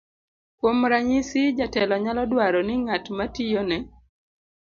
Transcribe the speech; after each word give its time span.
kuom 0.57 0.77
ranyisi, 0.91 1.41
jatelo 1.57 1.95
nyalo 2.05 2.23
dwaro 2.31 2.59
ni 2.67 2.75
ng'at 2.81 3.05
ma 3.17 3.25
tiyone 3.33 3.77